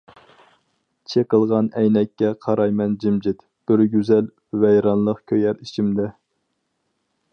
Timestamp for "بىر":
3.73-3.85